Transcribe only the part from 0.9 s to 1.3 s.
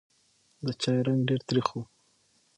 رنګ